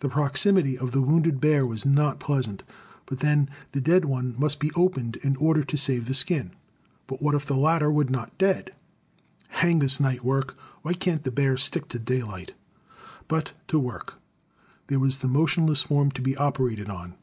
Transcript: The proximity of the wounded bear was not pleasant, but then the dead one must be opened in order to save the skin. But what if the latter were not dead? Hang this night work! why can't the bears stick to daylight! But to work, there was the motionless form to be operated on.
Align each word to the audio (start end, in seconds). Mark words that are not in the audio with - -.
The 0.00 0.08
proximity 0.08 0.76
of 0.76 0.90
the 0.90 1.00
wounded 1.02 1.40
bear 1.40 1.64
was 1.64 1.86
not 1.86 2.18
pleasant, 2.18 2.64
but 3.06 3.20
then 3.20 3.48
the 3.70 3.80
dead 3.80 4.04
one 4.04 4.34
must 4.36 4.58
be 4.58 4.72
opened 4.74 5.18
in 5.22 5.36
order 5.36 5.62
to 5.62 5.76
save 5.76 6.06
the 6.08 6.14
skin. 6.14 6.50
But 7.06 7.22
what 7.22 7.36
if 7.36 7.46
the 7.46 7.56
latter 7.56 7.88
were 7.88 8.02
not 8.02 8.36
dead? 8.38 8.72
Hang 9.50 9.78
this 9.78 10.00
night 10.00 10.24
work! 10.24 10.58
why 10.82 10.94
can't 10.94 11.22
the 11.22 11.30
bears 11.30 11.62
stick 11.62 11.86
to 11.90 12.00
daylight! 12.00 12.54
But 13.28 13.52
to 13.68 13.78
work, 13.78 14.14
there 14.88 14.98
was 14.98 15.18
the 15.18 15.28
motionless 15.28 15.82
form 15.82 16.10
to 16.10 16.22
be 16.22 16.36
operated 16.36 16.88
on. 16.90 17.14